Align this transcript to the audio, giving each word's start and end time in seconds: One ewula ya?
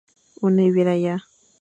One 0.43 0.59
ewula 0.67 0.93
ya? 1.03 1.15